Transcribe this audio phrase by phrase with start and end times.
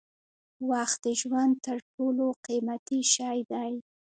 [0.69, 3.71] وخت د ژوند تر ټولو قیمتي شی دی.